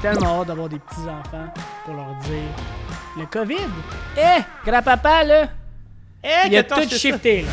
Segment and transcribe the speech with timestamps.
[0.00, 1.52] tellement hâte d'avoir des petits-enfants
[1.84, 2.42] pour leur dire
[3.18, 3.68] le COVID.
[4.16, 5.48] Eh, grand-papa, là,
[6.22, 7.48] Eh, il a tout shifté, là.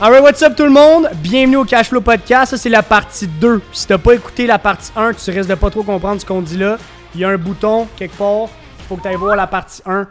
[0.00, 1.08] Alright, what's up tout le monde?
[1.16, 2.52] Bienvenue au Cashflow Podcast.
[2.52, 3.60] Ça, c'est la partie 2.
[3.72, 6.40] Si t'as pas écouté la partie 1, tu risques de pas trop comprendre ce qu'on
[6.40, 6.78] dit là.
[7.14, 8.48] Il y a un bouton quelque part.
[8.88, 10.08] Il faut que tu ailles voir la partie 1.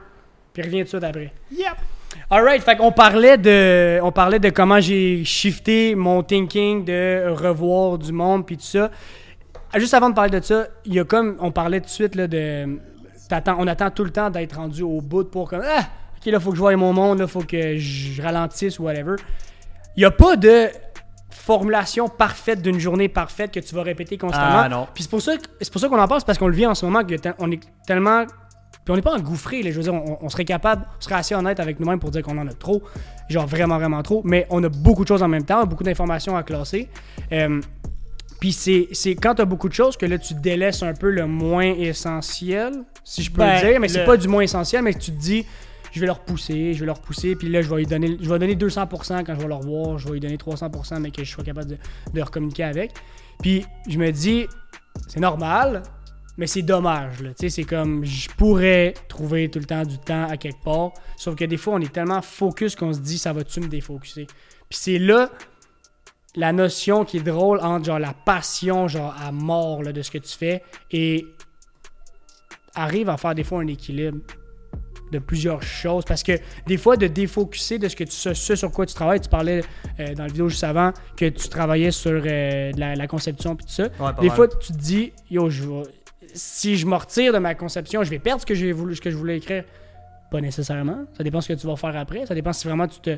[0.54, 1.34] Puis reviens tout de suite après.
[1.52, 1.68] Yep.
[2.30, 7.98] Alright, fait qu'on parlait de, on parlait de comment j'ai shifté mon thinking de revoir
[7.98, 8.90] du monde puis tout ça.
[9.76, 12.16] Juste avant de parler de ça, il y a comme, on parlait tout de suite
[12.16, 12.80] là de,
[13.30, 15.82] t'attends- on attend tout le temps d'être rendu au bout pour comme, ah,
[16.18, 19.16] ok là faut que je voie mon monde, là faut que je ralentisse ou whatever.
[19.96, 20.68] Il y a pas de
[21.30, 24.62] formulation parfaite d'une journée parfaite que tu vas répéter constamment.
[24.64, 24.88] Ah, non.
[24.94, 26.66] Puis c'est pour ça, c'est pour ça qu'on en parle, c'est parce qu'on le vit
[26.66, 28.26] en ce moment, que te- on est tellement
[28.88, 31.16] puis on n'est pas engouffré, là, je veux dire, on, on serait capable, on serait
[31.16, 32.82] assez honnête avec nous-mêmes pour dire qu'on en a trop,
[33.28, 36.38] genre vraiment, vraiment trop, mais on a beaucoup de choses en même temps, beaucoup d'informations
[36.38, 36.88] à classer.
[37.34, 37.60] Euh,
[38.40, 38.88] puis c'est,
[39.22, 42.72] quand tu as beaucoup de choses que là, tu délaisses un peu le moins essentiel,
[43.04, 45.12] si je peux Ben, le dire, mais c'est le- pas du moins essentiel, mais tu
[45.12, 45.46] te dis,
[45.92, 48.30] je vais leur pousser, je vais leur pousser, puis là, je vais lui donner, je
[48.30, 51.26] vais donner 200% quand je vais leur voir, je vais lui donner 300%, mais que
[51.26, 52.94] je sois capable de, de leur communiquer avec.
[53.42, 54.46] Puis je me dis,
[55.10, 55.84] c'est normal,
[56.38, 57.22] mais c'est dommage.
[57.22, 57.30] Là.
[57.30, 60.92] Tu sais, C'est comme, je pourrais trouver tout le temps du temps à quelque part,
[61.18, 64.28] sauf que des fois, on est tellement focus qu'on se dit, ça va-tu me défocuser?
[64.70, 65.30] Puis c'est là
[66.36, 70.12] la notion qui est drôle entre genre la passion genre à mort là, de ce
[70.12, 70.62] que tu fais
[70.92, 71.26] et
[72.76, 74.20] arrive à faire des fois un équilibre
[75.12, 76.34] de plusieurs choses parce que
[76.68, 79.64] des fois de défocuser de ce que tu ce, sur quoi tu travailles tu parlais
[80.00, 83.66] euh, dans la vidéo juste avant que tu travaillais sur euh, la, la conception puis
[83.66, 83.88] tout ça
[84.22, 84.36] des mal.
[84.36, 85.84] fois tu te dis yo je vais-
[86.34, 89.02] si je me retire de ma conception je vais perdre ce que j'ai voulu ce
[89.02, 89.64] que je voulais écrire
[90.32, 93.00] pas nécessairement ça dépend ce que tu vas faire après ça dépend si vraiment tu
[93.00, 93.18] te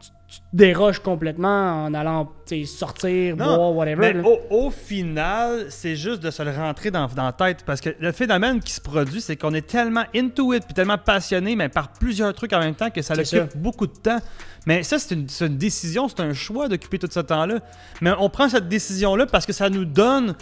[0.00, 2.32] tu, tu te déroges complètement en allant
[2.64, 7.24] sortir boire whatever mais au, au final, c'est juste de se le rentrer dans, dans
[7.26, 7.64] la tête.
[7.66, 10.96] Parce que le phénomène qui se produit, c'est qu'on est tellement into it, puis tellement
[10.96, 13.58] passionné, mais par plusieurs trucs en même temps, que ça C'est occupe ça.
[13.58, 14.20] beaucoup de temps.
[14.64, 17.58] Mais ça, c'est une, c'est une décision, c'est un choix d'occuper tout ce temps-là.
[18.00, 20.34] Mais on prend cette décision-là parce que ça nous donne,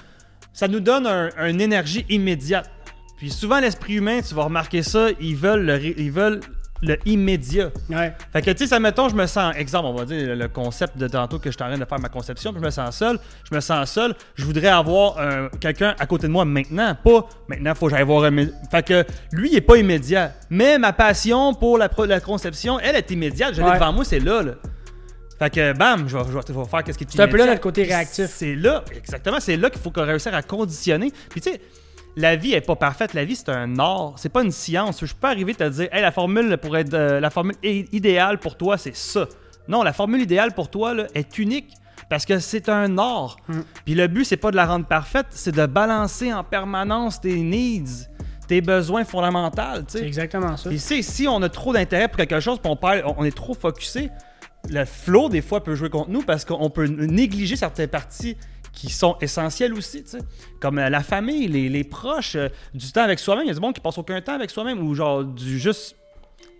[0.58, 2.68] ça nous donne un- une énergie immédiate.
[3.16, 6.40] Puis souvent, l'esprit humain, tu vas remarquer ça, ils veulent le, ils veulent
[6.82, 7.70] le immédiat.
[7.90, 10.48] ouais Fait que, tu sais, ça, mettons, je me sens, exemple, on va dire le-
[10.48, 12.70] concept de tantôt que je suis en train de faire ma conception, puis je me
[12.70, 16.44] sens seul, je me sens seul, je voudrais avoir un- quelqu'un à côté de moi
[16.44, 18.36] maintenant, pas maintenant, faut que j'aille voir un.
[18.70, 20.32] Fait que lui, il est pas immédiat.
[20.50, 21.88] Mais ma passion pour la
[22.20, 23.74] conception, elle est immédiate, je l'ai Ouais.
[23.74, 24.52] devant moi, c'est là, là.
[25.38, 27.46] Fait que, bam, je vais, je vais- faire qu'est-ce qui est C'est un peu là
[27.46, 28.26] notre côté réactif.
[28.26, 31.12] C'est là, exactement, c'est là qu'il faut qu'on réussisse à conditionner.
[31.30, 31.60] Puis tu sais,
[32.16, 35.04] la vie est pas parfaite, la vie c'est un art, c'est pas une science.
[35.04, 37.54] Je peux pas arriver à te dire, hey, la formule pour être euh, la formule
[37.62, 39.28] idéale pour toi, c'est ça.
[39.68, 41.72] Non, la formule idéale pour toi là, est unique
[42.10, 43.36] parce que c'est un art.
[43.48, 43.60] Mm.
[43.84, 47.36] Puis le but c'est pas de la rendre parfaite, c'est de balancer en permanence tes
[47.36, 48.08] needs,
[48.48, 50.06] tes besoins fondamentaux, tu c'est sais.
[50.06, 53.36] exactement ça sais, si on a trop d'intérêt pour quelque chose, puis on, on est
[53.36, 54.10] trop focusé,
[54.70, 58.36] le flow des fois peut jouer contre nous parce qu'on peut négliger certaines parties
[58.72, 60.18] qui sont essentielles aussi, tu sais.
[60.60, 63.44] Comme euh, la famille, les, les proches, euh, du temps avec soi-même.
[63.44, 65.96] Il y a du monde qui passe aucun temps avec soi-même ou genre du juste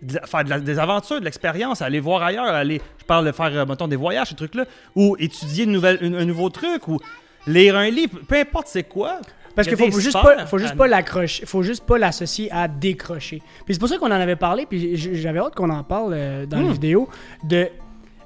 [0.01, 3.25] de la- faire de la- des aventures, de l'expérience, aller voir ailleurs, aller, je parle
[3.25, 6.49] de faire, euh, mettons, des voyages, ces trucs-là, ou étudier une nouvelle, une- un nouveau
[6.49, 6.99] truc, ou
[7.47, 9.19] lire un livre, peu importe c'est quoi.
[9.55, 12.49] Parce qu'il faut, des juste pas, faut juste à- pas l'accrocher, faut juste pas l'associer
[12.51, 13.41] à décrocher.
[13.65, 16.57] Puis c'est pour ça qu'on en avait parlé, puis j'avais hâte qu'on en parle dans
[16.59, 16.67] Hmm.
[16.67, 17.09] la vidéo,
[17.43, 17.67] de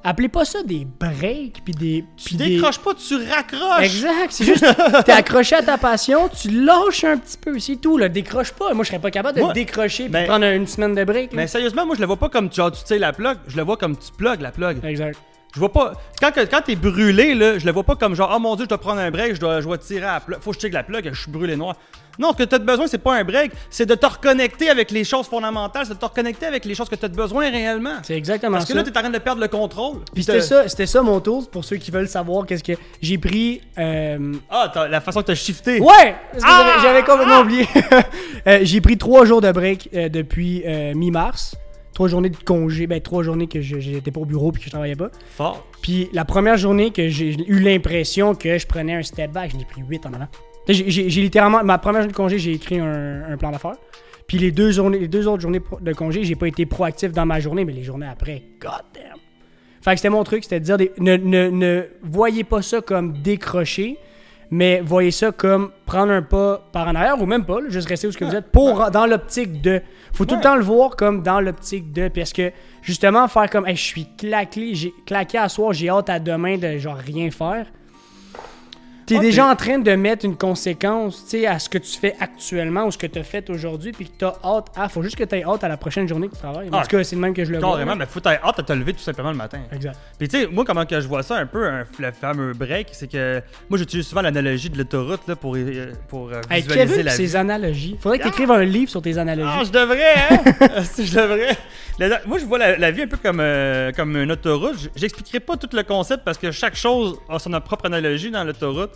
[0.04, 3.84] appelez pas ça des breaks puis des, Tu puis des- décroches pas, tu raccroches.
[3.84, 4.66] Exact, c'est juste
[5.06, 8.74] t'es accroché à ta passion, tu lâches un petit peu, c'est tout, là, décroche pas.
[8.74, 11.04] Moi je serais pas capable de Moi, décrocher puis ben, de prendre une semaine de
[11.04, 11.32] break.
[11.32, 11.38] là.
[11.38, 13.64] Mais sérieusement, moi je le vois pas comme genre tu tires la plug, je le
[13.64, 14.84] vois comme tu plugs la plug.
[14.86, 15.18] Exact.
[15.56, 15.94] Je vois pas.
[16.20, 18.70] Quand, quand t'es brûlé, là, je le vois pas comme genre, oh mon dieu, je
[18.70, 20.40] dois prendre un break, je dois, je dois tirer à la plug.
[20.42, 21.76] Faut que je tire la plug, je suis brûlé noir.
[22.20, 25.04] Non, ce que t'as besoin, c'est pas un break, c'est de te reconnecter avec les
[25.04, 27.96] choses fondamentales, c'est de te reconnecter avec les choses que t'as besoin réellement.
[28.04, 28.78] C'est exactement Parce que ça.
[28.80, 29.98] là, t'es en train de perdre le contrôle.
[30.14, 33.18] Puis c'était ça, c'était ça mon tour pour ceux qui veulent savoir qu'est-ce que j'ai
[33.18, 33.62] pris.
[33.80, 35.80] euh, Ah, t'as- la façon que t'as shifté.
[35.80, 36.16] Ouais!
[36.32, 36.78] Parce que Ah!
[36.82, 37.68] j'avais- complètement oublié.
[38.46, 40.64] Euh, j'ai pris trois jours de break euh, depuis
[40.96, 41.56] mi-mars.
[41.94, 42.88] Trois journées de congé.
[42.88, 45.10] Ben, trois journées que j'étais pas au bureau puis que je travaillais pas.
[45.38, 45.66] Fort.
[45.82, 49.60] Puis la première journée que j'ai eu l'impression que je prenais un step back, j'en
[49.60, 50.28] ai pris huit en avant.
[50.68, 51.64] J'ai littéralement.
[51.64, 53.76] Ma première journée de congé, j'ai écrit un, un plan d'affaires.
[54.28, 57.26] Puis les deux, journées, les deux autres journées de congé, j'ai pas été proactif dans
[57.26, 59.18] ma journée, mais les journées après, god damn.
[59.82, 62.80] Fait que c'était mon truc, c'était de dire des- ne, ne, ne voyez pas ça
[62.82, 63.98] comme décrocher,
[64.52, 67.88] Mais voyez ça comme prendre un pas par en arrière ou même pas, là, juste
[67.90, 69.82] rester où ce que vous êtes pour dans l'optique de.
[70.14, 72.52] Faut tout le temps le voir comme dans l'optique de parce que
[72.84, 76.58] justement faire comme Hey, je suis claqué, j'ai claqué à soir, j'ai hâte à demain
[76.60, 77.66] de genre rien faire.
[79.14, 81.98] T'es Ouais, déjà puis- en train de mettre une conséquence, tu à ce que tu
[82.00, 84.90] fais actuellement ou ce que tu as fait aujourd'hui, puis que t'as hâte à.
[84.90, 86.70] Faut juste que tu aies hâte à la prochaine journée que tu travailles.
[86.72, 87.72] En Ah, tout cas, c'est le même que je le vois.
[87.72, 89.60] Carrément, mais faut t'avoir hâte à te lever tout simplement le matin.
[89.72, 89.98] Exact.
[90.18, 92.88] Puis tu sais, moi comment que je vois ça un peu, un- le fameux break,
[92.94, 96.88] c'est que moi j'utilise souvent l'analogie de l'autoroute là, pour, euh, pour euh, Hey, visualiser
[96.96, 97.36] Kevin, la vie.
[97.38, 97.98] analogies.
[98.00, 99.50] Faudrait que tu écrives un livre sur tes analogies.
[99.52, 100.84] Ah, je devrais, hein?
[100.84, 101.58] si je devrais.
[102.00, 104.90] La- moi, je vois la, la vie un peu comme, euh, comme une autoroute.
[104.96, 108.92] J'expliquerai pas tout le concept parce que chaque chose a son propre analogie dans l'autoroute.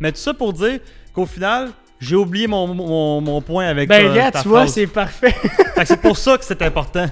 [0.00, 0.78] Mais tout ça pour dire
[1.14, 4.86] qu'au final, j'ai oublié mon, mon, mon point avec ben, gars, ta tu vois, c'est
[4.86, 5.34] parfait.
[5.84, 7.06] C'est pour ça que c'est important.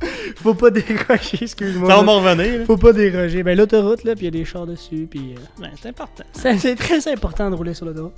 [0.42, 1.88] Faut pas déroger, excuse-moi.
[1.88, 2.66] Ça va m'en revenir.
[2.66, 3.42] Faut pas déroger.
[3.42, 5.34] Ben, l'autoroute, là, puis il y a des chars dessus, puis.
[5.36, 6.24] euh, Ben, c'est important.
[6.32, 8.14] c'est c'est très important de rouler sur l'autoroute.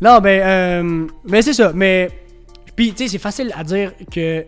[0.00, 1.72] Non, ben, euh, ben, c'est ça.
[1.74, 2.08] Mais.
[2.74, 4.44] Puis, tu sais, c'est facile à dire que.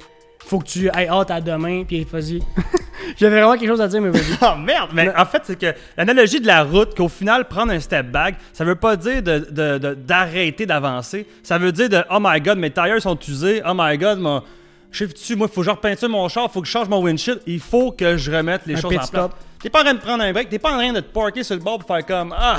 [0.46, 2.40] Faut que tu aies hâte à demain, puis vas-y.
[3.18, 4.36] J'avais vraiment quelque chose à dire, mais vas-y.
[4.42, 4.90] Oh merde!
[4.92, 8.36] Mais en fait, c'est que l'analogie de la route, qu'au final, prendre un step back,
[8.52, 11.26] ça veut pas dire de- de- de- d'arrêter d'avancer.
[11.42, 13.62] Ça veut dire de Oh my god, mes tires sont usés.
[13.66, 14.42] Oh my god, mon.
[14.90, 16.88] Je sais dessus, moi, il faut que je repeinture mon char, faut que je change
[16.88, 17.40] mon windshield.
[17.46, 19.30] Il faut que je remette les Un choses en place.
[19.62, 21.44] T'es pas en train de prendre un break, t'es pas en train de te parker
[21.44, 22.56] sur le bord pour faire comme Ah,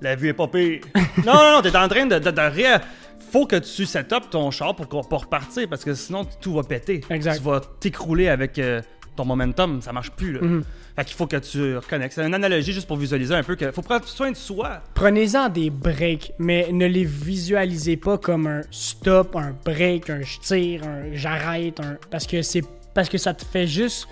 [0.00, 0.80] la vue est pas pire.
[1.26, 2.40] non, non, non, t'es en train de, de, de
[3.32, 6.52] Faut que tu set up ton char pour, qu'on- pour repartir parce que sinon tout
[6.54, 7.00] va péter.
[7.10, 7.38] Exact.
[7.38, 8.82] Tu vas t'écrouler avec euh,
[9.16, 10.32] ton momentum, ça marche plus.
[10.34, 10.40] Là.
[10.42, 10.62] Mhm.
[10.94, 12.12] Fait qu'il faut que tu reconnectes.
[12.14, 14.82] C'est une analogie juste pour visualiser un peu que faut prendre soin de soi.
[14.92, 20.38] Prenez-en des breaks, mais ne les visualisez pas comme un stop, un break, un je
[20.40, 21.96] tire, un j'arrête, un...
[22.10, 22.62] parce que c'est
[22.94, 24.06] parce que ça te fait juste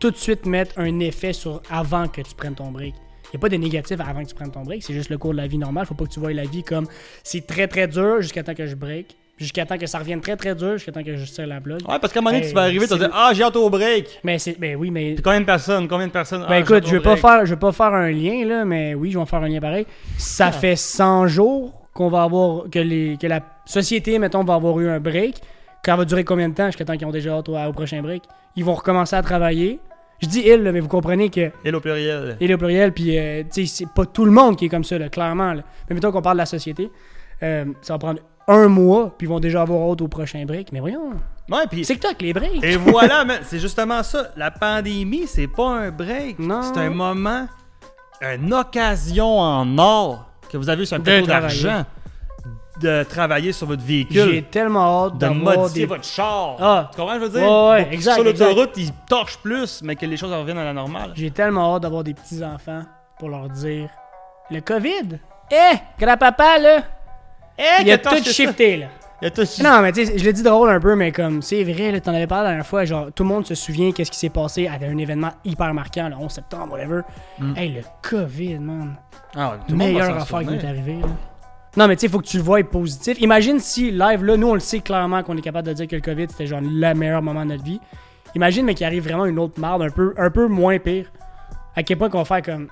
[0.00, 2.94] tout de suite mettre un effet sur avant que tu prennes ton break.
[3.34, 5.32] N'y a pas de négatif avant que tu prennes ton break, c'est juste le cours
[5.32, 5.86] de la vie normale.
[5.86, 6.86] Faut pas que tu vois la vie comme
[7.24, 10.36] c'est très très dur jusqu'à temps que je break, jusqu'à temps que ça revienne très
[10.36, 11.80] très dur, jusqu'à temps que je tire la blog.
[11.80, 13.56] Ouais, parce qu'à un moment donné, tu vas arriver, tu vas dire Ah, j'ai hâte
[13.56, 14.20] au break.
[14.22, 16.86] Mais c'est ben oui, mais Puis combien de personnes Combien de personnes Ben Ah, écoute,
[16.86, 19.22] je vais pas faire, je vais pas faire un lien là, mais oui, je vais
[19.22, 19.84] en faire un lien pareil.
[20.16, 24.78] Ça fait 100 jours qu'on va avoir que les que la société mettons va avoir
[24.78, 25.40] eu un break.
[25.84, 28.00] Ça va durer combien de temps jusqu'à temps qu'ils ont déjà hâte au, au prochain
[28.00, 28.22] break?
[28.54, 29.80] Ils vont recommencer à travailler.
[30.24, 32.36] Je dis là, mais vous comprenez que Et au pluriel.
[32.40, 34.84] il au pluriel, puis euh, tu sais, c'est pas tout le monde qui est comme
[34.84, 35.52] ça, là, clairement.
[35.52, 35.62] là.
[35.88, 36.90] Mais mettons qu'on parle de la société,
[37.42, 40.72] euh, ça va prendre un mois, puis ils vont déjà avoir hâte au prochain break.
[40.72, 41.10] Mais voyons,
[41.50, 41.84] Ouais, puis.
[41.84, 42.64] c'est que toi les breaks.
[42.64, 44.28] Et voilà, c'est justement ça.
[44.36, 46.38] La pandémie, c'est pas un break.
[46.38, 46.62] Non.
[46.62, 47.46] C'est un moment,
[48.22, 51.84] une occasion en or que vous avez sur un plateau d'argent
[52.80, 56.56] de travailler sur votre J'ai véhicule, tellement hâte de modifier des votre char.
[56.60, 56.90] Ah.
[56.92, 57.48] Tu comprends, ce que je veux dire?
[57.48, 60.72] Ouais, ouais, exact, Sur l'autoroute, ils torchent plus, mais que les choses reviennent à la
[60.72, 61.12] normale.
[61.14, 62.82] J'ai tellement hâte d'avoir des petits-enfants
[63.18, 63.88] pour leur dire
[64.50, 65.18] Le COVID
[65.52, 66.82] Eh, grand-papa, là
[67.58, 68.86] Eh, Il a tout shifté, là.
[69.22, 69.62] Il a tout shifté.
[69.62, 72.00] Non, mais tu sais, je l'ai dit drôle un peu, mais comme, c'est vrai, là,
[72.00, 74.30] t'en avais parlé la dernière fois, genre, tout le monde se souvient qu'est-ce qui s'est
[74.30, 77.02] passé à un événement hyper marquant, le 11 septembre, whatever.
[77.38, 77.56] Mm.
[77.56, 78.96] Hey, le COVID, man.
[79.36, 81.08] Ah, tout le monde va Meilleure affaire qui m'est arrivée, là.
[81.76, 83.20] Non, mais tu sais, faut que tu le vois positif.
[83.20, 85.96] Imagine si, live, là, nous, on le sait clairement qu'on est capable de dire que
[85.96, 87.80] le COVID, c'était genre le meilleur moment de notre vie.
[88.36, 91.06] Imagine, mais qu'il arrive vraiment une autre marde un peu, un peu moins pire.
[91.76, 92.68] À quel point qu'on va faire comme.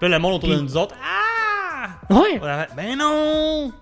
[0.00, 0.94] Puis le monde autour de Puis- nous autres.
[1.02, 1.88] Ah!
[2.12, 2.40] Ouais!
[2.76, 3.72] Ben non!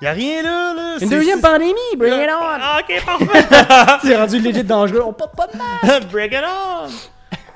[0.00, 0.96] Y a rien là, là.
[1.00, 2.42] Une deuxième pandémie, bring it on!
[2.42, 3.98] Ah, ok, parfait!
[4.02, 6.02] C'est rendu legit dangereux, on pop pas de mal!
[6.10, 6.86] Bring it on!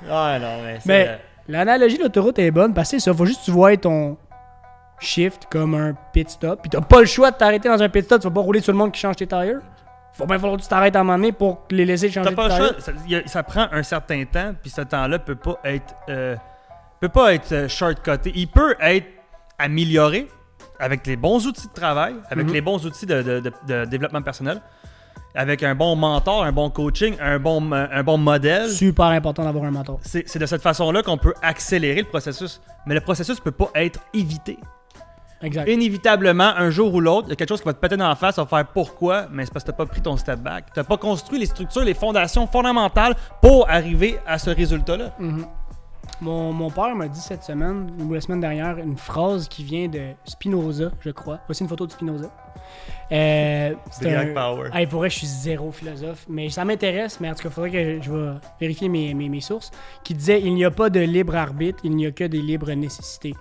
[0.08, 0.86] Ouais, non, mais c'est.
[0.88, 4.16] Mais l'analogie de l'autoroute est bonne parce que ça, faut juste que tu vois ton
[4.98, 6.60] shift comme un pit stop.
[6.62, 8.60] Puis t'as pas le choix de t'arrêter dans un pit stop, tu vas pas rouler
[8.60, 9.60] sur le monde qui change tes tires.
[10.12, 12.56] Faut bien falloir que tu t'arrêtes à un moment donné pour les laisser changer tires.
[12.56, 12.70] choix.
[12.78, 12.92] Ça,
[13.26, 15.94] ça prend un certain temps, puis ce temps-là peut pas être.
[16.08, 16.36] euh,
[17.00, 18.32] peut pas être euh, shortcuté.
[18.34, 19.06] Il peut être
[19.58, 20.28] amélioré
[20.80, 22.52] avec les bons outils de travail, avec Mhm.
[22.54, 24.60] les bons outils de, de- de- de développement personnel,
[25.34, 28.70] avec un bon mentor, un bon coaching, un bon, un bon modèle.
[28.70, 29.98] Super important d'avoir un mentor.
[30.02, 32.60] C'est de cette façon-là qu'on peut accélérer le processus.
[32.86, 34.58] Mais le processus peut pas être évité.
[35.46, 35.68] Exact.
[35.68, 38.08] Inévitablement, un jour ou l'autre, il y a quelque chose qui va te péter dans
[38.08, 40.40] la face, ça va faire pourquoi, mais c'est parce que t'as pas pris ton step
[40.40, 40.66] back.
[40.74, 45.12] T'as pas construit les structures, les fondations fondamentales pour arriver à ce résultat-là.
[45.18, 45.46] Mhm.
[46.20, 49.86] Mon, mon père m'a dit cette semaine, ou la semaine dernière, une phrase qui vient
[49.88, 51.40] de Spinoza, je crois.
[51.46, 52.30] Voici une photo de Spinoza.
[53.12, 54.70] Euh, c'est Black un- Power.
[54.72, 57.52] Hey, pour vrai, je suis zéro philosophe, mais ça m'intéresse, mais en tout cas, il
[57.52, 59.70] faudrait que je vais vérifier mes, mes, mes sources,
[60.02, 62.72] qui disait il n'y a pas de libre arbitre, il n'y a que des libres
[62.72, 63.34] nécessités.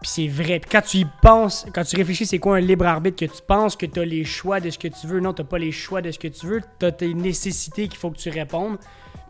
[0.00, 0.60] Puis c'est vrai.
[0.60, 3.42] Puis quand tu y penses, quand tu réfléchis, c'est quoi un libre arbitre que tu
[3.46, 5.20] penses que tu as les choix de ce que tu veux?
[5.20, 6.60] Non, tu pas les choix de ce que tu veux.
[6.78, 8.78] Tu as tes nécessités qu'il faut que tu répondes.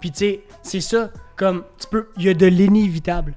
[0.01, 1.11] Puis tu sais, c'est ça.
[1.37, 2.09] Comme, tu peux.
[2.17, 3.35] Il y a de l'inévitable.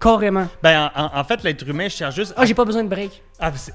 [0.00, 0.46] Carrément.
[0.62, 2.34] Ben, en, fait, l'être humain cherche juste.
[2.36, 3.22] Ah, j'ai pas besoin de break.
[3.40, 3.74] Ah, c'est-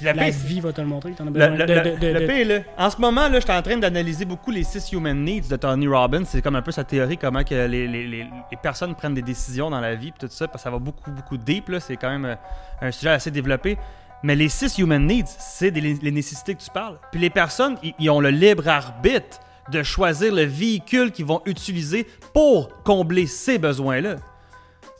[0.00, 1.12] Puis la La paix, vie va te le montrer.
[1.12, 3.34] T'en as besoin le- le- de- de- le de- pire, là, en ce moment, là,
[3.38, 6.24] je suis en train d'analyser beaucoup les six human needs de Tony Robbins.
[6.24, 9.20] C'est comme un peu sa théorie, comment que les, les- les- les personnes prennent des
[9.22, 11.68] décisions dans la vie, puis tout ça, parce que ça va beaucoup, beaucoup deep.
[11.68, 11.80] là.
[11.80, 12.34] C'est quand même euh,
[12.80, 13.76] un sujet assez développé.
[14.22, 16.98] Mais les six human needs, c'est les nécessités que tu parles.
[17.12, 19.38] Puis les personnes, ils ont le libre arbitre
[19.70, 24.16] de choisir le véhicule qu'ils vont utiliser pour combler ces besoins-là.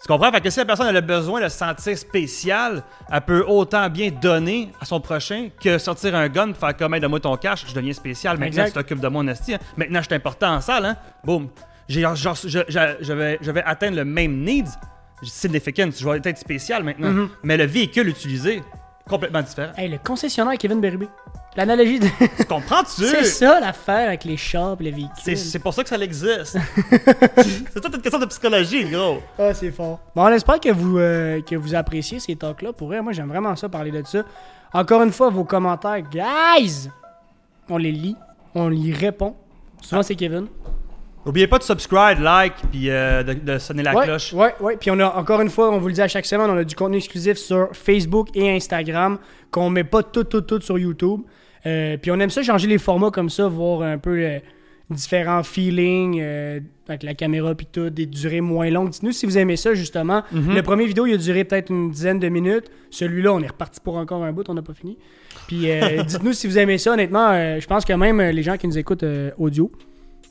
[0.03, 0.33] Tu comprends?
[0.33, 3.89] Fait que si la personne a le besoin de se sentir spécial, elle peut autant
[3.91, 7.67] bien donner à son prochain que sortir un gun, faire comme Hey, donne-moi ton cash,
[7.69, 8.39] je deviens spécial.
[8.39, 8.67] Maintenant, Exact.
[8.69, 9.55] tu t'occupes de mon esti.
[9.55, 9.59] hein.
[9.77, 10.87] Maintenant, je suis important en salle.
[10.87, 10.97] Hein?
[11.23, 11.49] Boum.
[11.87, 14.71] J'ai, genre, je, je- je vais, je vais atteindre le même needs,
[15.23, 15.91] significant.
[15.95, 17.11] Je vais être spécial maintenant.
[17.11, 17.29] Mhm.
[17.43, 18.63] Mais le véhicule utilisé,
[19.09, 19.73] complètement différent.
[19.77, 21.05] Hey, le concessionnaire Kevin Berube.
[21.57, 22.07] L'analogie de.
[22.37, 23.05] Tu comprends-tu?
[23.07, 25.37] c'est ça l'affaire avec les chars et les véhicules.
[25.37, 26.57] C'est, pour ça que ça existe.
[27.73, 29.19] c'est toute une question de psychologie, gros.
[29.39, 29.99] Ah, c'est fort.
[30.15, 32.73] Bon, on espère que vous, euh, que vous appréciez ces talks-là.
[32.73, 34.23] Pour vrai, moi, j'aime vraiment ça, parler de ça.
[34.73, 36.89] Encore une fois, vos commentaires, guys,
[37.69, 38.17] on les lit,
[38.55, 39.35] on y répond.
[39.83, 40.47] Souvent, c'est Kevin.
[41.27, 44.33] N'oubliez pas de subscribe, like, puis euh, de, de sonner la ouais, cloche.
[44.33, 44.77] Ouais, ouais.
[44.77, 46.65] Puis on a, encore une fois, on vous le dit à chaque semaine, on a
[46.65, 49.19] du contenu exclusif sur Facebook et Instagram
[49.51, 51.23] qu'on met pas tout, tout, tout sur YouTube.
[51.67, 54.39] Euh, puis on aime ça changer les formats comme ça, voir un peu euh,
[54.89, 58.91] différents feelings euh, avec la caméra puis tout, des durées moins longues.
[58.91, 60.23] Dites-nous si vous aimez ça, justement.
[60.33, 60.55] Mhm.
[60.55, 62.71] Le premier vidéo, il a duré peut-être une dizaine de minutes.
[62.91, 64.97] Celui-là, on est reparti pour encore un bout, on n'a pas fini.
[65.47, 65.67] Puis
[66.07, 66.93] dites-nous si vous aimez ça.
[66.93, 69.05] Honnêtement, je pense que même les gens qui nous écoutent
[69.39, 69.71] audio,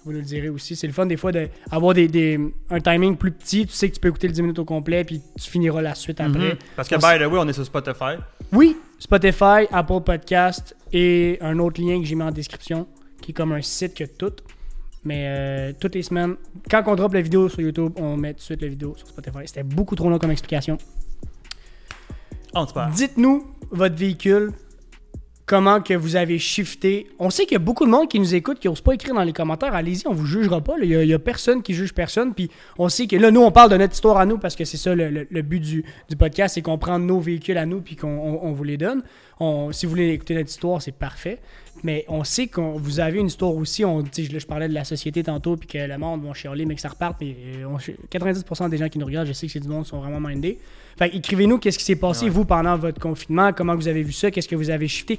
[0.06, 0.76] vous nous le direz aussi.
[0.76, 3.66] C'est le fun des fois d'avoir des, des- un timing plus petit.
[3.68, 5.94] Tu sais que tu peux écouter le 10 minutes au complet, puis tu finiras la
[5.94, 6.40] suite après.
[6.54, 6.58] Mhm.
[6.76, 8.16] Parce que, On by the way, on est sur Spotify.
[8.54, 12.86] Oui, Spotify, Apple Podcast et un autre lien que j'ai mis en description,
[13.22, 14.34] qui est comme un site que tout.
[15.06, 16.36] Mais euh, toutes les semaines,
[16.70, 19.08] quand on drop la vidéo sur YouTube, on met tout de suite la vidéo sur
[19.08, 19.40] Spotify.
[19.46, 20.78] C'était beaucoup trop long comme explication.
[22.54, 22.92] On te parle.
[22.92, 24.52] Dites-nous votre véhicule,
[25.50, 27.08] comment que vous avez shifté.
[27.18, 29.16] On sait qu'il y a beaucoup de monde qui nous écoute, qui n'ose pas écrire
[29.16, 29.74] dans les commentaires.
[29.74, 30.78] Allez-y, on vous jugera pas.
[30.78, 30.86] là.
[30.86, 32.36] Il n'y a, personne qui juge personne.
[32.36, 34.64] Puis on sait que là, nous, on parle de notre histoire à nous parce que
[34.64, 37.66] c'est ça le, le- le but du, du podcast, c'est qu'on prend nos véhicules à
[37.66, 39.02] nous puis qu'on on- on vous les donne.
[39.40, 41.40] On- si vous voulez écouter notre histoire, c'est parfait.
[41.82, 43.84] Mais on sait que vous avez une histoire aussi.
[43.86, 46.76] On, sais, je, parlais de la société tantôt, puis que le monde va chialer, mais
[46.76, 47.18] que ça reparte.
[47.22, 49.86] Mais euh, on- 90% des gens qui nous regardent, je sais que c'est du monde
[49.88, 50.60] sont vraiment mindés.
[50.98, 52.32] Fait que écrivez-nous qu'est-ce qui s'est passé, Ouais.
[52.32, 55.18] vous, pendant votre confinement, comment vous avez vu ça, qu'est-ce que vous avez shifté.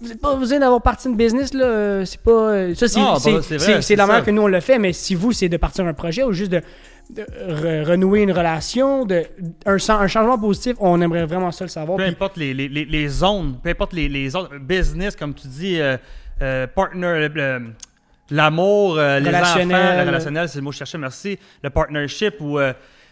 [0.00, 1.64] Vous n'êtes pas besoin d'avoir parti une business, là.
[1.64, 2.30] euh, C'est pas.
[2.30, 4.60] euh, Ça, c'est Non, c'est- pas- c'est vrai, c'est- la manière que nous, on le
[4.60, 6.62] fait, mais si vous, c'est de partir un projet ou juste de,
[7.10, 9.24] de re- renouer une relation, de,
[9.66, 11.96] un, un changement positif, on aimerait vraiment ça le savoir.
[11.98, 15.34] Peu Puis- importe les, les, les, les zones, peu importe les, les zones, business, comme
[15.34, 15.96] tu dis, euh,
[16.40, 17.28] euh, partner,
[18.30, 22.58] l'amour, les enfants, le relationnel, c'est le mot que je cherchais, merci, le partnership ou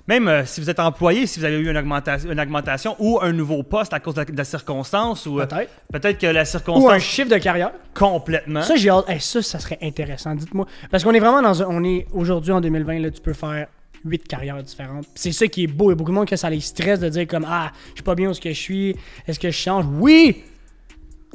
[0.09, 3.19] même euh, si vous êtes employé, si vous avez eu une augmentation, une augmentation ou
[3.21, 5.71] un nouveau poste à cause de la, de la circonstance ou euh, Peut-être.
[5.93, 7.73] peut-être que la Ou un circonstance chiffre de carrière.
[7.95, 8.63] complètement.
[8.63, 9.05] Ça, j'ai hâte.
[9.09, 10.35] Hey, ça, ça serait intéressant.
[10.35, 10.67] Dites-moi.
[10.91, 11.67] Parce qu'on est vraiment dans un.
[11.69, 13.67] On est aujourd'hui en 2020, là, tu peux faire
[14.05, 15.05] huit carrières différentes.
[15.15, 15.87] C'est ça qui est beau.
[15.87, 17.97] Il y a beaucoup de monde que ça les stresse de dire comme Ah, je
[17.97, 18.97] suis pas bien où ce que je suis.
[19.27, 19.85] Est-ce que je change?
[19.99, 20.43] Oui!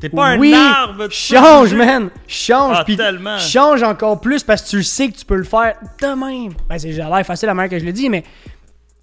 [0.02, 0.54] T'es pas oui!
[0.56, 1.08] un arbre.
[1.12, 2.10] Change, man!
[2.28, 2.78] Change!
[2.80, 3.38] Ah, tellement.
[3.38, 6.54] change encore plus parce que tu sais que tu peux le faire de même.
[6.68, 8.24] Ben, c'est l'air facile la manière que je le dis, mais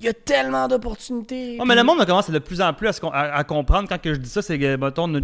[0.00, 1.58] il y a tellement d'opportunités.
[1.58, 4.28] Ouais, mais le monde commence de plus en plus à, comprendre quand que je dis
[4.30, 4.78] ça, c'est que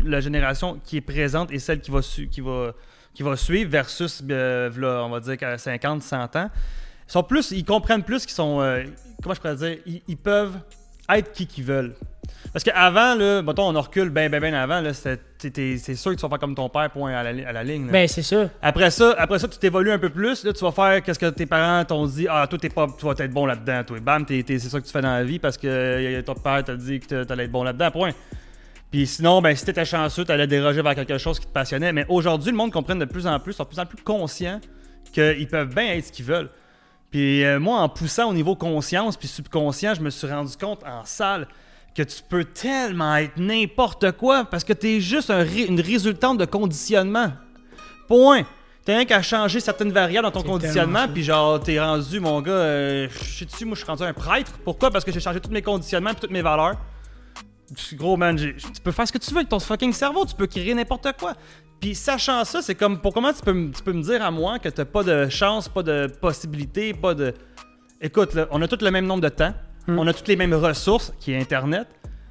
[0.09, 2.73] la génération qui est présente et celle qui va, su- qui va,
[3.14, 4.71] qui va suivre versus, euh,
[5.02, 6.50] on va dire, qu'à 50, 100 ans,
[7.09, 8.85] ils sont plus, ils comprennent plus qu'ils sont, euh,
[9.23, 10.59] comment je pourrais dire, ils, ils peuvent
[11.09, 11.95] être qui qu'ils veulent.
[12.52, 15.21] Parce qu'avant, là, mettons, on recule bien, bien, bien avant, là, c'est
[15.95, 17.87] sûr que tu vas faire comme ton père, point à la, li- à la ligne.
[17.87, 17.92] là.
[17.92, 18.49] Ben, c'est ça.
[18.62, 20.45] Après ça, après ça, tu t'évolues un peu plus.
[20.45, 22.26] Là, tu vas faire qu'est-ce que tes parents t'ont dit.
[22.30, 23.85] Ah, toi, t'es pas, tu vas être bon là-dedans.
[23.85, 26.64] Toi, bam, t'es- c'est ça que tu fais dans la vie parce que ton père
[26.64, 27.90] t'a dit que t'allais être bon là-dedans.
[27.90, 28.11] Point.
[28.90, 31.92] Puis sinon, ben, si t'étais chanceux, t'allais déroger vers quelque chose qui te passionnait.
[31.92, 34.61] Mais aujourd'hui, le monde comprenne de plus en plus, sont de plus en plus conscients
[35.12, 36.49] qu'ils peuvent bien être ce qu'ils veulent.
[37.11, 40.83] Puis euh, moi, en poussant au niveau conscience puis subconscient, je me suis rendu compte
[40.85, 41.47] en salle
[41.97, 46.45] que tu peux tellement être n'importe quoi parce que t'es juste un une résultante de
[46.45, 47.33] conditionnement.
[48.07, 48.43] Point.
[48.85, 52.53] T'as rien qu'à changer certaines variables dans ton conditionnement, puis genre, t'es rendu, mon gars,
[52.53, 54.53] euh, je sais dessus, moi, je suis rendu un prêtre.
[54.65, 54.93] Pourquoi?
[54.93, 56.76] Parce que j'ai changé tous mes conditionnements et toutes mes valeurs.
[57.95, 60.47] Gros, man, tu peux faire ce que tu veux avec ton fucking cerveau, tu peux
[60.47, 61.35] créer n'importe quoi.
[61.81, 64.31] Puis sachant ça, c'est comme, pour comment tu peux, me- tu peux me dire à
[64.31, 67.35] moi que t'as pas de chance, pas de possibilité, pas de...
[68.00, 69.53] Écoute, là, on a tous le même nombre de temps,
[69.88, 69.99] Hmm.
[69.99, 71.87] on a toutes les mêmes ressources, qui est Internet,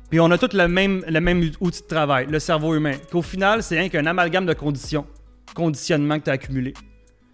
[0.10, 2.96] puis on a tous le même, le même outil de travail, le cerveau humain.
[3.12, 5.06] Qu'au final, c'est rien qu'un amalgame de conditions,
[5.56, 6.74] conditionnement que tu as accumulé.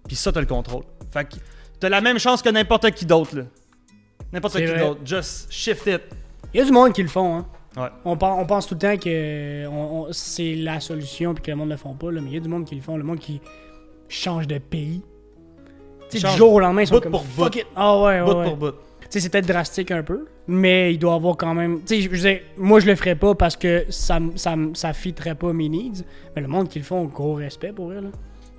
[0.08, 0.84] Puis ça, tu as le contrôle.
[1.12, 1.36] Fait que
[1.80, 3.44] t'as la même chance que n'importe qui d'autre, là.
[4.32, 5.02] N'importe qui d'autre.
[5.04, 6.02] Just shift it.
[6.54, 7.46] Il y a du monde qui le font, hein.
[7.78, 7.88] Ouais.
[8.04, 11.58] On, on pense tout le temps que on- on- c'est la solution puis que le
[11.58, 12.98] monde ne le font pas, là, mais il y a du monde qui le font.
[12.98, 13.40] Le monde qui
[14.10, 15.02] change de pays.
[16.10, 17.66] Tu du jour au lendemain, ils sont bout comme pour fuck it.
[17.76, 18.44] Ah ouais, ouais, Bout ouais.
[18.46, 18.74] pour bout.
[19.10, 21.82] C'est peut-être drastique un peu, mais il doit avoir quand même.
[21.86, 25.36] Tu sais, je dire, moi je le ferais pas parce que ça, ça, ça fitterait
[25.36, 26.04] pas mes needs,
[26.36, 28.10] mais le monde qui le font, gros respect pour eux, là.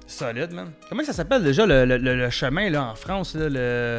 [0.07, 0.73] Solide, man.
[0.91, 3.99] Comment ça s'appelle déjà le, le- le- chemin là, en France, là, le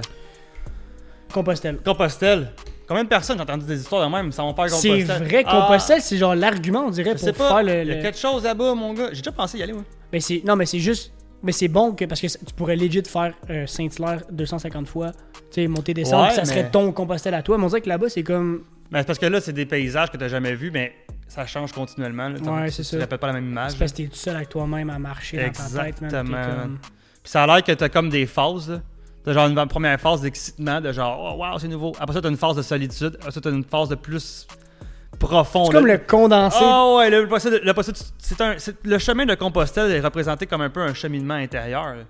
[1.33, 1.77] Compostelle.
[1.83, 2.51] Compostelle?
[2.87, 4.31] Combien de personnes j'ai entendu des histoires de même?
[4.31, 5.23] Ça va faire C'est Compostelle?
[5.27, 7.47] vrai, Ah, Compostelle, c'est genre l'argument, on dirait, pour pas.
[7.49, 7.81] faire le.
[7.81, 9.07] Il y a le- quelque chose là-bas, mon gars.
[9.11, 9.83] J'ai déjà pensé y aller, moi.
[10.11, 11.11] Mais c'est non, mais c'est juste
[11.43, 15.11] mais c'est bon que parce que tu pourrais legit faire euh, Saint-Hilaire 250 fois,
[15.51, 17.57] tu sais monter descendre, Ouais, puis ça serait ton Compostelle à toi.
[17.57, 20.09] Mais on dirait que là-bas c'est comme Mais c'est parce que là, c'est des paysages
[20.11, 20.93] que t'as jamais vus, mais
[21.27, 22.29] ça change continuellement.
[22.29, 22.39] Là.
[22.39, 22.97] Ouais, Tu- c'est tu ça.
[22.99, 23.71] répètes pas la même image.
[23.71, 26.23] c'est parce que t'es tout seul avec toi-même à marcher dans ta tête, Exactement.
[26.45, 26.79] comme-
[27.23, 28.69] Puis ça a l'air que t'as comme des phases.
[28.69, 28.81] là.
[29.25, 31.93] T'as genre une première phase d'excitement, de genre, oh wow, c'est nouveau.
[31.97, 33.15] Après ça, t'as une phase de solitude.
[33.21, 34.45] Après ça, t'as une phase de plus
[35.27, 35.65] profond.
[35.65, 36.57] C'est comme le condensé.
[36.61, 37.61] Ah ouais, le, le, le,
[38.83, 41.95] le- un, chemin de Compostelle est représenté comme un peu un cheminement intérieur.
[41.95, 42.03] là.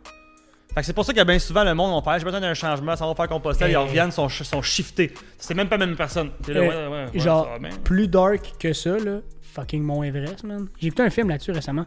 [0.73, 2.55] Fait que c'est pour ça que bien souvent le monde va faire j'ai besoin d'un
[2.55, 3.77] changement, ça va faire Compostelle, ils Eh.
[3.77, 5.13] reviennent, sont, sont shiftés.
[5.37, 6.31] C'est même pas la même personne.
[6.47, 10.43] Là, Euh, ouais, ouais, ouais, genre ça plus dark que ça là, fucking Mont Everest,
[10.43, 10.67] man.
[10.79, 11.85] J'ai écouté un film là-dessus récemment.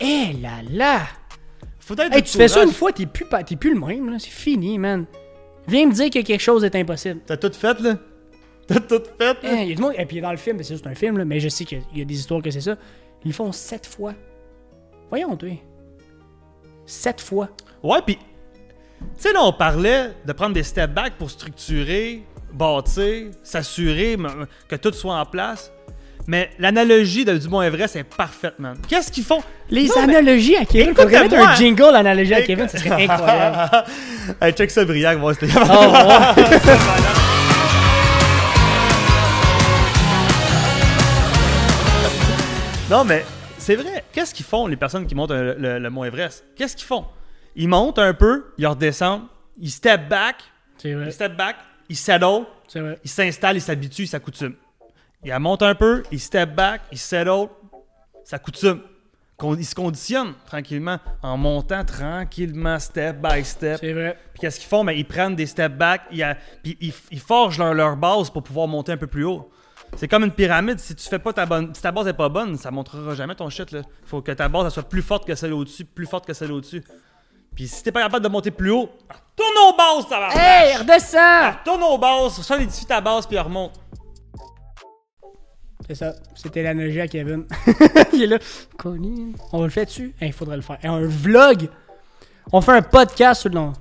[0.00, 1.02] Eh là là.
[1.78, 3.26] Faut être Hey, tu fais ça une fois, t'es plus
[3.60, 5.04] plus le même là, c'est fini, man.
[5.68, 7.20] Viens me dire que quelque chose est impossible.
[7.26, 7.94] T'as tout fait, là?
[8.66, 9.36] T'as tout fait?
[9.42, 11.18] Eh, il y a du monde, et puis dans le film, c'est juste un film,
[11.18, 12.76] là, mais je sais qu'il y a- il y a des histoires que c'est ça.
[13.24, 14.14] Ils le font sept fois.
[15.10, 15.50] Voyons, toi.
[16.86, 17.48] Sept fois.
[17.82, 18.16] Ouais, pis.
[18.16, 18.22] Tu
[19.18, 24.16] sais, là, on parlait de prendre des step back pour structurer, bâtir, s'assurer
[24.68, 25.70] que tout soit en place.
[26.26, 28.78] Mais l'analogie de- du Mont Everest est parfaite, man.
[28.88, 29.42] Qu'est-ce qu'ils font?
[29.68, 30.94] Les Non, mais- analogies à Kevin.
[30.94, 33.84] Faudrait mettre un jingle analogie à Kevin, ça serait incroyable.
[34.40, 35.44] hey, check ça, Briac, voir si
[42.94, 43.24] Non, mais
[43.58, 44.04] c'est vrai.
[44.12, 46.44] Qu'est-ce qu'ils font, les personnes qui montent le, le Mont Everest?
[46.54, 47.04] Qu'est-ce qu'ils font?
[47.56, 49.22] Ils montent un peu, ils redescendent,
[49.58, 50.36] ils step back,
[50.84, 51.56] ils step back,
[51.88, 52.96] ils settle, vrai.
[53.02, 54.54] ils s'installent, ils s'habituent, ils s'accoutument.
[55.24, 57.48] Ils montent un peu, ils step back, ils settle,
[58.22, 58.78] s'accoutument.
[59.42, 63.78] Ils se conditionnent tranquillement en montant tranquillement, step by step.
[63.80, 64.16] C'est vrai.
[64.34, 64.84] Puis qu'est-ce qu'ils font?
[64.84, 68.30] Ben, ils prennent des step back, ils, a- puis ils, ils forgent leur, leur base
[68.30, 69.50] pour pouvoir monter un peu plus haut.
[69.96, 70.78] C'est comme une pyramide.
[70.78, 73.34] Si tu fais pas ta bonne, si ta base est pas bonne, ça montrera jamais
[73.34, 73.70] ton shit.
[73.72, 73.82] Là.
[74.04, 76.52] Faut que ta base elle soit plus forte que celle au-dessus, plus forte que celle
[76.52, 76.82] au-dessus.
[77.54, 80.28] Puis si t'es pas capable de monter plus haut, retourne aux bases, ça va.
[80.34, 81.58] Hey, redescends!
[81.60, 83.72] Retourne aux bases, solidifie ta base puis remonte.
[85.86, 86.14] C'est ça.
[86.34, 87.44] C'était l'analogie à Kevin.
[88.12, 88.38] il est là.
[88.78, 89.32] Colin.
[89.52, 90.14] On le fait dessus?
[90.20, 90.78] Il faudrait le faire.
[90.82, 91.68] Et un vlog.
[92.52, 93.72] On fait un podcast sur le long.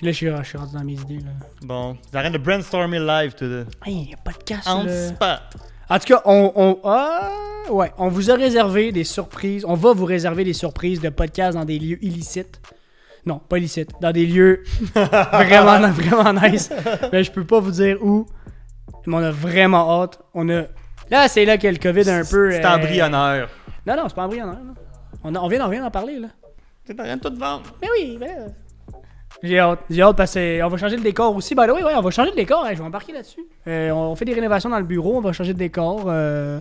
[0.00, 1.18] Là, je suis, je suis rendu dans mes idées.
[1.18, 1.30] Là.
[1.62, 5.08] Bon, t'arrêtes de brainstormer live to the Hey, un podcast on sur le...
[5.08, 5.40] spot.
[5.90, 7.30] En tout cas, on, on, ah,
[7.70, 9.64] ouais, on vous a réservé des surprises.
[9.66, 12.60] On va vous réserver des surprises de podcasts dans des lieux illicites.
[13.26, 13.90] Non, pas illicites.
[14.00, 14.62] Dans des lieux
[14.94, 16.70] vraiment, vraiment nice.
[17.12, 18.26] Mais je peux pas vous dire où.
[19.06, 20.20] Mais on a vraiment hâte.
[20.34, 20.64] On a.
[21.10, 22.52] Là, c'est là que le COVID un peu.
[22.52, 23.48] C'est euh, embryonnaire.
[23.86, 24.58] Non, non, c'est pas embryonnaire.
[25.24, 26.28] On, a- on vient d'en parler, là.
[26.86, 27.62] T'es en train de tout vendre.
[27.82, 28.54] Mais oui, ben.
[29.42, 29.80] J'ai hâte.
[29.88, 31.54] J'ai hâte parce qu'on va changer le décor aussi.
[31.54, 32.66] Ben oui, ouais, on va changer le décor.
[32.66, 33.44] Hey, je vais embarquer là-dessus.
[33.66, 35.16] Euh, on fait des rénovations dans le bureau.
[35.16, 36.04] On va changer de décor.
[36.06, 36.60] Euh,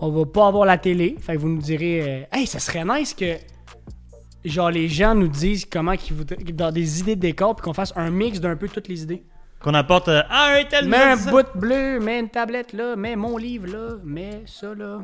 [0.00, 1.16] on va pas avoir la télé.
[1.20, 3.34] Fait que vous nous direz, euh, hey, ça serait nice que
[4.44, 7.74] genre les gens nous disent comment qu'ils voudraient dans des idées de décor puis qu'on
[7.74, 9.22] fasse un mix d'un peu toutes les idées.
[9.60, 10.08] Qu'on apporte.
[10.08, 13.66] euh, ah, un tel Mets un bout bleu, mets une tablette là, mets mon livre
[13.66, 15.00] là, mets ça là.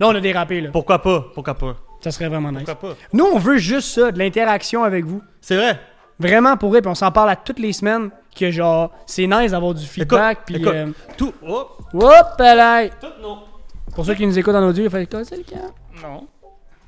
[0.00, 0.70] Là, on a dérapé là.
[0.72, 1.26] Pourquoi pas?
[1.32, 1.76] Pourquoi pas?
[2.00, 2.64] Ça serait vraiment nice.
[2.66, 2.96] Pourquoi pas?
[3.12, 5.22] Nous, on veut juste ça, de l'interaction avec vous.
[5.40, 5.78] C'est vrai.
[6.18, 9.50] Vraiment pour eux, puis on s'en parle à toutes les semaines que genre c'est nice
[9.52, 11.32] d'avoir du feedback puis écoute, euh, Tout.
[11.46, 12.88] Oh, hop là.
[12.88, 13.40] tout non.
[13.94, 15.56] Pour ceux qui nous écoutent en audio, il fait que c'est le cas.
[16.02, 16.26] Non.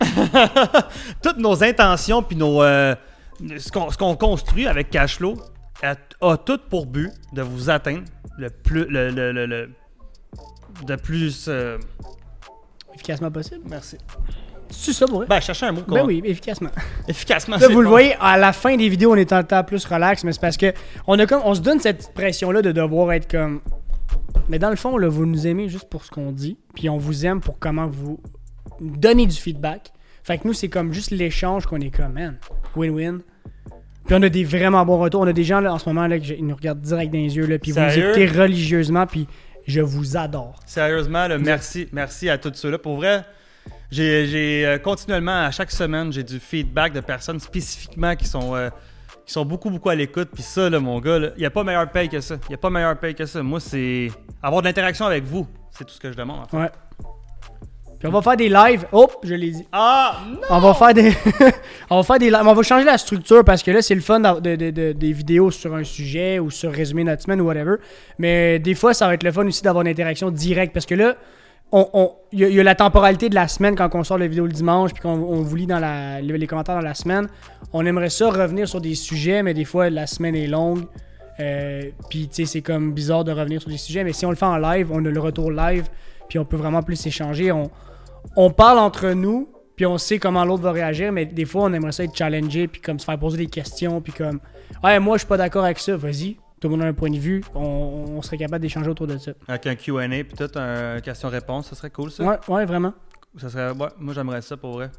[1.23, 2.95] Toutes nos intentions puis nos euh,
[3.59, 5.35] ce qu'on ce qu'on construit avec Cashflow
[5.83, 8.05] a, a tout pour but de vous atteindre
[8.39, 9.71] le plus le, le, le- le-
[10.85, 11.79] de plus euh,
[12.95, 13.62] Efficacement possible.
[13.69, 13.99] merci.
[14.70, 15.26] C'est ça pour eux?
[15.29, 16.70] Ben chercher un mot Ben qu'on- oui, efficacement.
[17.09, 17.57] efficacement.
[17.57, 19.85] Là, c'est vous le voyez, à la fin des vidéos, on est en temps plus
[19.85, 20.72] relax, mais c'est parce que
[21.07, 23.61] on a comme on se donne cette pression-là de devoir être comme.
[24.48, 26.98] Mais dans le fond, là, vous nous aimez juste pour ce qu'on dit, puis on
[26.98, 28.20] vous aime pour comment vous
[28.81, 29.92] donnez du feedback.
[30.22, 32.37] Fait que nous, c'est comme juste l'échange qu'on est comme, man,
[32.76, 33.20] win-win.
[34.07, 35.20] Puis on a des vraiment bons retours.
[35.22, 37.37] On a des gens là, en ce moment là, qui nous regardent direct dans les
[37.37, 39.26] yeux, là, puis vous nous écoutez religieusement, puis
[39.66, 40.61] je vous adore.
[40.64, 42.79] Sérieusement, là, merci, merci à tous ceux-là.
[42.79, 43.24] Pour vrai,
[43.90, 48.68] j'ai euh, continuellement, à chaque semaine, j'ai du feedback de personnes spécifiquement qui sont, euh,
[49.25, 50.29] qui sont beaucoup, beaucoup à l'écoute.
[50.35, 52.37] Puis ça, là, mon gars, il n'y a pas meilleur paye que ça.
[52.44, 53.42] Il n'y a pas meilleur paye que ça.
[53.42, 54.09] Moi, c'est
[54.42, 55.46] avoir de l'interaction avec vous.
[55.70, 56.40] C'est tout ce que je demande.
[56.40, 56.57] en fait.
[56.57, 56.70] Ouais.
[57.99, 58.85] Puis on va faire des lives.
[58.92, 59.66] Oh, je l'ai dit.
[59.72, 60.38] Ah, non!
[60.51, 61.14] On va faire des.
[61.90, 62.42] on va faire des lives.
[62.44, 64.92] On va changer la structure parce que là, c'est le fun d'avoir de, de- de-
[64.92, 67.77] des vidéos sur un sujet ou sur résumer notre semaine ou whatever.
[68.18, 70.94] Mais des fois, ça va être le fun aussi d'avoir une interaction directe parce que
[70.94, 71.16] là,
[71.72, 74.92] il y, a- la temporalité de la semaine quand on sort la vidéo le dimanche
[74.92, 77.29] puis qu'on on vous lit dans la, les, commentaires dans la semaine.
[77.72, 80.85] On aimerait ça revenir sur des sujets, mais des fois, la semaine est longue.
[81.40, 84.05] Euh, puis, tu sais, c'est comme bizarre de revenir sur des sujets.
[84.05, 85.88] Mais si on le fait en live, on a le retour live.
[86.29, 87.52] Puis, on peut vraiment plus s'échanger.
[87.52, 87.70] On,
[88.37, 89.48] on parle entre nous.
[89.74, 91.12] Puis, on sait comment l'autre va réagir.
[91.12, 92.68] Mais des fois, on aimerait ça être challengé.
[92.68, 94.00] Puis, comme se faire poser des questions.
[94.00, 94.40] Puis, comme,
[94.83, 95.96] ouais, moi, je suis pas d'accord avec ça.
[95.96, 96.38] Vas-y.
[96.61, 97.42] Tout le monde a un point de vue.
[97.55, 97.61] On,
[98.16, 99.33] on serait capable d'échanger autour de ça.
[99.47, 102.25] Avec un QA, puis tout, un question-réponse, ça serait cool, ça.
[102.25, 102.95] Ouais, ouais, vraiment.
[103.38, 104.90] Ça serait, ouais, moi, j'aimerais ça pour vrai.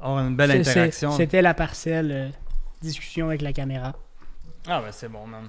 [0.00, 1.10] Avoir une belle interaction.
[1.12, 2.28] C'était la parcelle euh,
[2.80, 3.94] discussion avec la caméra.
[4.68, 5.44] Ah, ben c'est bon, man.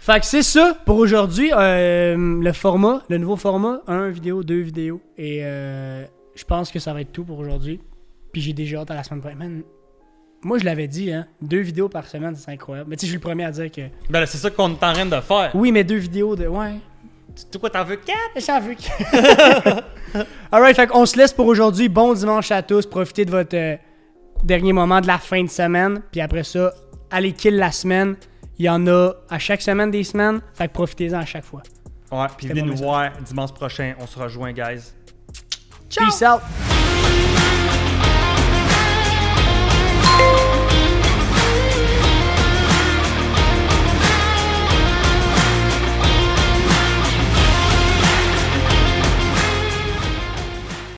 [0.00, 1.52] Fait que c'est ça pour aujourd'hui.
[1.52, 5.00] euh, le format, le nouveau format, un vidéo, deux vidéos.
[5.16, 7.80] Et euh, je pense que ça va être tout pour aujourd'hui.
[8.32, 9.62] Puis j'ai déjà hâte à la semaine prochaine.
[10.44, 11.26] Moi, je l'avais dit, hein.
[11.40, 12.90] Deux vidéos par semaine, c'est incroyable.
[12.90, 13.82] Mais tu sais, je suis le premier à dire que.
[14.10, 15.50] Ben là, c'est ça qu'on est en train de faire.
[15.54, 16.46] Oui, mais deux vidéos de.
[16.46, 16.74] Ouais.
[17.50, 18.18] Tu quoi, t'en veux quatre?
[18.46, 20.18] J'en veux que.
[20.52, 21.88] Alright, fait qu'on se laisse pour aujourd'hui.
[21.88, 22.86] Bon dimanche à tous.
[22.86, 23.76] Profitez de votre euh,
[24.42, 26.02] dernier moment de la fin de semaine.
[26.10, 26.72] Puis après ça,
[27.10, 28.16] allez kill la semaine.
[28.58, 30.40] Il y en a à chaque semaine des semaines.
[30.54, 31.62] Fait que profitez-en à chaque fois.
[32.10, 33.94] Ouais, puis venez nous voir dimanche prochain.
[33.98, 34.92] On se rejoint, guys.
[35.88, 36.42] Peace out.